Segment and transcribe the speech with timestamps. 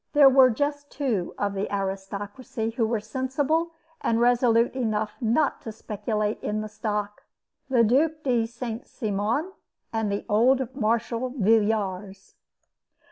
[0.13, 5.71] There were just two of the aristocracy who were sensible and resolute enough not to
[5.71, 7.21] speculate in the stock
[7.69, 8.87] the Duke de St.
[8.87, 9.51] Simon
[9.93, 12.33] and the old Marshal Villars.